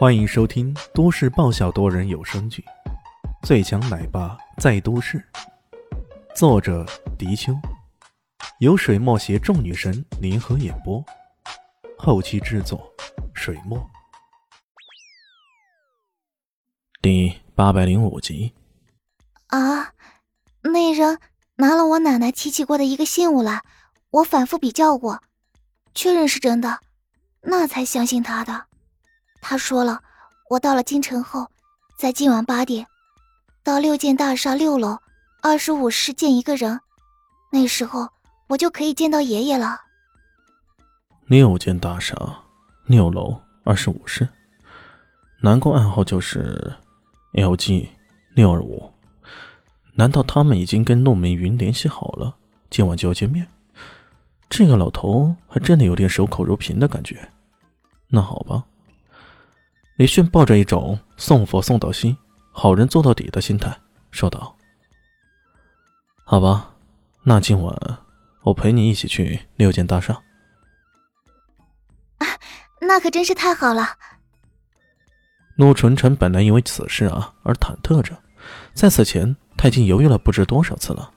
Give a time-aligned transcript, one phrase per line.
[0.00, 2.64] 欢迎收听都市爆笑多人有声剧
[3.46, 5.18] 《最强奶爸在都市》，
[6.34, 6.86] 作者：
[7.18, 7.52] 迪秋，
[8.60, 11.04] 由水墨携众女神联合演播，
[11.98, 12.90] 后期制作：
[13.34, 13.78] 水墨。
[17.02, 18.54] 第八百零五集。
[19.48, 19.92] 啊，
[20.62, 21.18] 那人
[21.56, 23.62] 拿了我奶奶提起过的一个信物来，
[24.12, 25.22] 我反复比较过，
[25.94, 26.80] 确认是真的，
[27.42, 28.69] 那才相信他的。
[29.40, 30.00] 他说了，
[30.48, 31.46] 我到了京城后，
[31.96, 32.86] 在今晚八点，
[33.64, 34.98] 到六建大厦六楼
[35.42, 36.78] 二十五室见一个人，
[37.50, 38.08] 那时候
[38.48, 39.80] 我就可以见到爷爷了。
[41.26, 42.14] 六件大厦，
[42.86, 44.28] 六楼二十五室，
[45.40, 46.76] 南宫暗号就是
[47.32, 47.88] LG
[48.34, 48.92] 六二五。
[49.94, 52.34] 难道他们已经跟陆明云联系好了，
[52.70, 53.46] 今晚就要见面？
[54.48, 57.30] 这个老头还真的有点守口如瓶的感觉。
[58.08, 58.64] 那好吧。
[60.00, 62.16] 李迅抱着一种送佛送到西、
[62.52, 63.78] 好人做到底的心态
[64.10, 64.56] 说道
[66.24, 66.70] ：“好吧，
[67.22, 67.98] 那今晚
[68.40, 70.14] 我陪你一起去六间大厦。”
[72.16, 72.26] 啊，
[72.80, 73.88] 那可真是太好了。
[75.56, 78.16] 陆纯纯本来因为此事啊而忐忑着，
[78.72, 81.12] 在此前他已经犹豫了不知多少次了。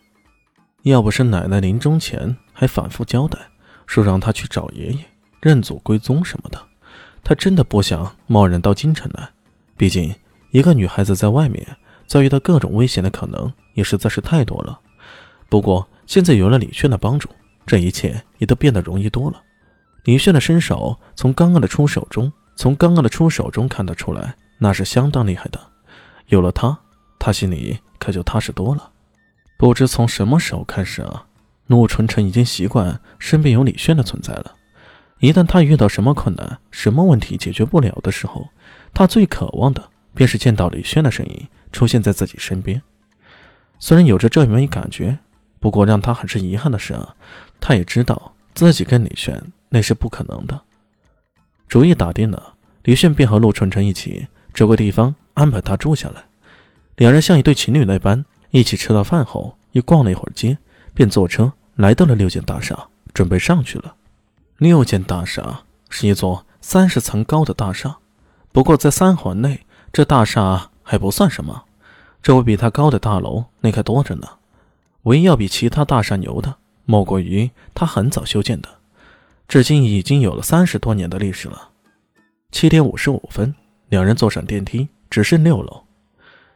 [0.81, 3.39] 要不是奶奶临终前还反复交代，
[3.87, 5.05] 说让他去找爷爷
[5.39, 6.61] 认祖归宗什么的。
[7.23, 9.29] 他真的不想贸然到京城来，
[9.77, 10.13] 毕竟
[10.51, 11.65] 一个女孩子在外面
[12.05, 14.79] 遭遇到各种危险的可能也实在是太多了。
[15.49, 17.29] 不过现在有了李炫的帮助，
[17.65, 19.41] 这一切也都变得容易多了。
[20.03, 25.59] 李炫的身手从刚刚的出手中，从刚刚的出手中看得出来，那是相当厉害的。
[26.27, 26.77] 有了他，
[27.17, 28.91] 他心里可就踏实多了。
[29.57, 31.25] 不知从什么时候开始啊，
[31.67, 34.53] 陆纯纯已经习惯身边有李炫的存在了。
[35.23, 38.49] 一旦他遇到什么困难、什么问题解决不了的时候，
[38.93, 39.81] 他最渴望的
[40.13, 42.81] 便是见到李轩的身影出现在自己身边。
[43.79, 45.17] 虽然有着这么一感觉，
[45.61, 47.15] 不过让他很是遗憾的是啊，
[47.61, 50.59] 他也知道自己跟李轩那是不可能的。
[51.69, 56.25] 主意打定了，李炫便和陆晨晨一起找个地方安排他住下来。
[56.97, 60.57] 两人像一对情侣那般一起吃了饭后，又逛了一会儿街，
[60.93, 62.77] 便坐车来到了六间大厦，
[63.13, 63.95] 准备上去了。
[64.63, 67.97] 六间大厦是一座三十层高的大厦，
[68.53, 71.65] 不过在三环内，这大厦还不算什么。
[72.21, 74.25] 周围比它高的大楼那可多着呢。
[75.01, 78.69] 唯一要比其他大厦牛的，莫过于它很早修建的，
[79.49, 81.71] 至今已经有了三十多年的历史了。
[82.53, 83.53] 七点五十五分，
[83.89, 85.83] 两人坐上电梯，直升六楼。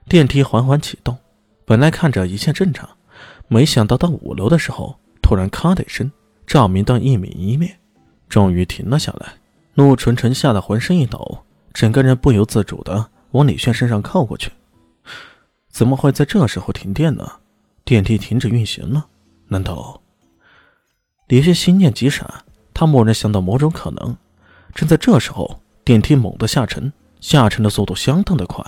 [0.08, 1.18] 电梯缓缓启动，
[1.66, 2.88] 本来看着一切正常，
[3.50, 6.10] 没想到到五楼的时候，突然咔的一声，
[6.46, 7.78] 照明灯一明一灭。
[8.30, 9.34] 终于停了下来，
[9.76, 14.52] 陆纯纯吓得浑身一抖，整个人不由自主的往李炫身上靠过去。
[15.70, 17.32] 怎么会在这时候停电呢？
[17.86, 19.08] 电梯停止运行了？
[19.48, 20.02] 难道？
[21.28, 22.28] 李炫心念急闪，
[22.74, 24.18] 他蓦然想到某种可能。
[24.74, 28.64] 正在这时候，电梯猛地下沉，下沉的速度相当的快，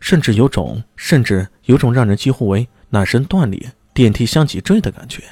[0.00, 5.22] 甚至有种甚至有种让人几乎为男神断裂、电梯相脊坠的感觉。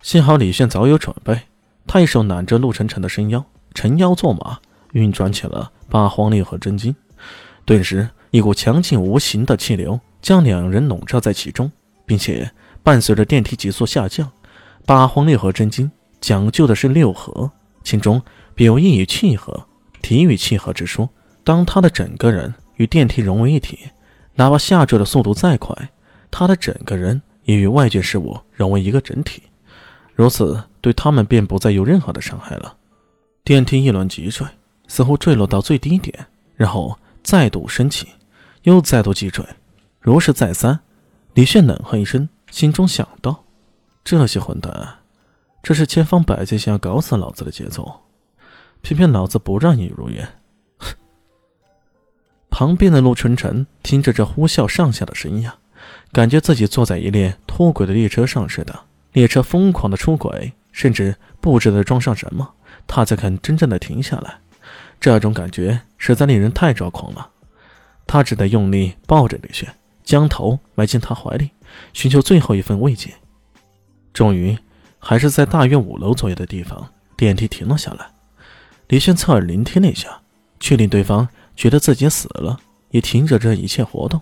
[0.00, 1.38] 幸好李炫早有准备。
[1.86, 3.44] 他一手揽着陆晨晨的身腰，
[3.74, 4.58] 沉腰坐马，
[4.92, 6.94] 运转起了八荒力和真经。
[7.64, 11.70] 顿时，一股强劲无形的气流将两人笼罩在其中，
[12.06, 12.50] 并且
[12.82, 14.30] 伴随着电梯急速下降，
[14.86, 17.50] 八荒力和真经讲究的是六合，
[17.84, 18.20] 其中
[18.54, 19.66] 表意与契合，
[20.00, 21.08] 体与契合之说。
[21.44, 23.78] 当他的整个人与电梯融为一体，
[24.34, 25.76] 哪怕下坠的速度再快，
[26.30, 29.42] 他的整个人也与外界事物融为一个整体。
[30.14, 32.76] 如此，对他们便不再有任何的伤害了。
[33.44, 34.46] 电梯一轮急坠，
[34.86, 38.08] 似乎坠落到最低点，然后再度升起，
[38.62, 39.44] 又再度急坠，
[40.00, 40.78] 如是再三。
[41.34, 43.44] 李炫冷哼一声，心中想到：
[44.04, 44.98] 这些混蛋，
[45.62, 48.00] 这是千方百计想要搞死老子的节奏，
[48.82, 50.28] 偏偏老子不让你如愿。
[52.50, 55.56] 旁边的陆春晨听着这呼啸上下的声音啊，
[56.12, 58.78] 感觉自己坐在一列脱轨的列车上似的。
[59.12, 62.54] 列车疯狂的出轨，甚至不知道装上什么，
[62.86, 64.38] 他才肯真正的停下来。
[65.00, 67.30] 这种感觉实在令人太抓狂了。
[68.06, 69.72] 他只得用力抱着李轩，
[70.04, 71.50] 将头埋进他怀里，
[71.92, 73.10] 寻求最后一份慰藉。
[74.12, 74.58] 终于，
[74.98, 78.06] 还是在大约五楼左右的地方，电梯停了下来。
[78.88, 80.20] 李轩侧耳聆听了一下，
[80.60, 82.58] 确定对方觉得自己死了，
[82.90, 84.20] 也停止这一切活动。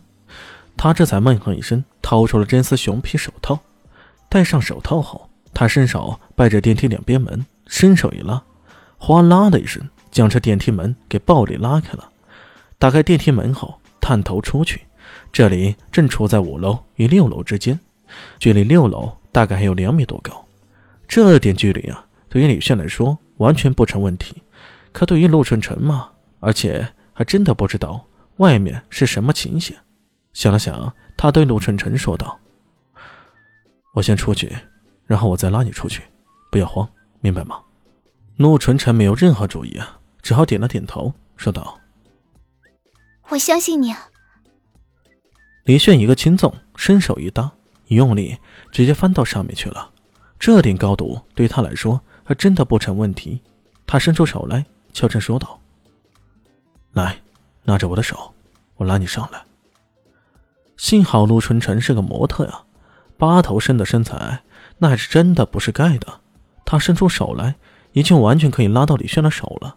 [0.77, 3.59] 他这才闷哼一声，掏出了真丝熊皮手套。
[4.31, 8.41] 戴上手套后，他伸手掰着电梯两边门，伸手一拉，
[8.97, 9.83] 哗啦的一声，
[10.13, 12.09] 将这电梯门给暴力拉开了。
[12.79, 14.83] 打开电梯门后，探头出去，
[15.33, 17.79] 这里正处在五楼与六楼之间，
[18.39, 20.47] 距离六楼大概还有两米多高。
[21.09, 24.41] 这点距离啊，对于李炫来说完全不成问题。
[24.93, 28.07] 可对于陆晨晨嘛，而且还真的不知道
[28.37, 29.77] 外面是什么情形。
[30.33, 32.39] 想了想，他对陆晨晨说道
[34.01, 34.51] ：“我先出去，
[35.05, 36.03] 然后我再拉你出去，
[36.51, 36.89] 不要慌，
[37.21, 37.61] 明白吗？”
[38.39, 41.79] 陆纯辰没有任何主意啊，只好点了点头，说道
[43.29, 43.95] ：“我相信你。”
[45.65, 47.53] 李炫一个轻纵，伸手一搭，
[47.89, 48.39] 一用力，
[48.73, 49.91] 直接翻到上面去了。
[50.39, 53.43] 这点高度对他来说还真的不成问题。
[53.87, 54.65] 他伸出手来。
[54.95, 55.61] 悄声说道
[56.95, 57.21] ：“来，
[57.65, 58.35] 拉着我的手，
[58.77, 59.45] 我拉你上来。”
[60.79, 62.63] 幸好陆春晨是个模特呀，
[63.21, 64.41] 八头身的身材，
[64.79, 66.21] 那还是真的不是盖的。
[66.65, 67.57] 他伸出手来，
[67.93, 69.77] 已经完全可以拉到李炫的手了。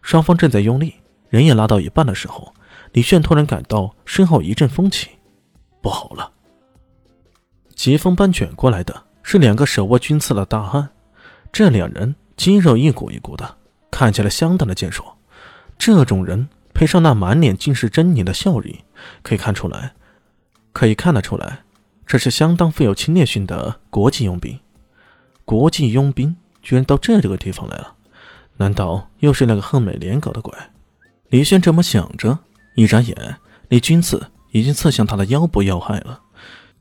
[0.00, 0.94] 双方正在用力，
[1.28, 2.54] 人也拉到一半的时候，
[2.92, 5.10] 李炫突然感到身后一阵风起，
[5.82, 6.32] 不好了！
[7.74, 10.88] 疾风般卷过来的是两个手握军刺的大汉，
[11.52, 13.56] 这两人肌肉一股一股的。
[13.90, 15.18] 看起来相当的健硕，
[15.76, 18.78] 这种人配上那满脸尽是狰狞的笑意，
[19.22, 19.92] 可以看出来，
[20.72, 21.60] 可以看得出来，
[22.10, 24.58] 这是相当富有侵略性的国际佣兵。
[25.44, 27.94] 国际佣兵居然到这个地方来了，
[28.56, 30.52] 难道又是那个横美莲搞的鬼？
[31.28, 32.40] 李轩这么想着，
[32.74, 33.36] 一眨眼，
[33.68, 36.20] 那军刺已经刺向他的腰部要害了。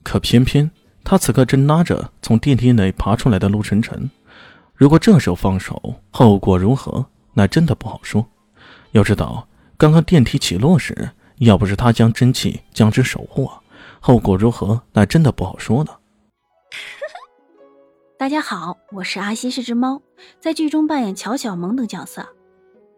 [0.02, 0.72] 可偏偏
[1.04, 4.10] 他此刻正拉着从电梯内爬出来的陆晨晨。
[4.74, 7.06] 如果这时候放手，后果如何？
[7.36, 8.26] 那真的不好说。
[8.94, 9.48] 要知道，
[9.78, 13.48] 刚刚电梯起落时，要不是他将真气将之守护，
[14.00, 14.82] 后果如何？
[14.94, 15.92] 那真的不好说呢。
[18.18, 20.02] 大家好，我是阿西，是只猫，
[20.40, 22.26] 在剧中扮演乔小萌等角色。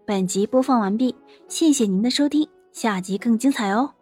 [0.05, 1.15] 本集播放完毕，
[1.47, 3.93] 谢谢您的收听，下集更精彩哦。